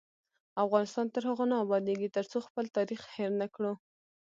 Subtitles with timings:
[0.65, 3.71] افغانستان تر هغو نه ابادیږي، ترڅو خپل تاریخ هیر نکړو.